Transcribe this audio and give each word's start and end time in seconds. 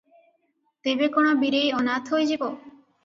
ତେବେ 0.87 1.09
କଣ 1.17 1.33
ବୀରେଇ 1.43 1.69
ଅନାଥ 1.81 2.13
ହୋଇଯିବ? 2.17 2.51